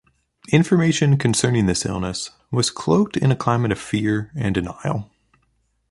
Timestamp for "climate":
3.35-3.71